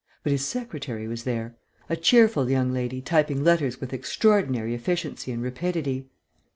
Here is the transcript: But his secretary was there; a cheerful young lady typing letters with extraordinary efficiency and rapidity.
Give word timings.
But 0.23 0.31
his 0.31 0.43
secretary 0.43 1.07
was 1.07 1.25
there; 1.25 1.57
a 1.87 1.95
cheerful 1.95 2.49
young 2.49 2.73
lady 2.73 3.01
typing 3.01 3.43
letters 3.43 3.79
with 3.79 3.93
extraordinary 3.93 4.73
efficiency 4.73 5.31
and 5.31 5.43
rapidity. 5.43 6.07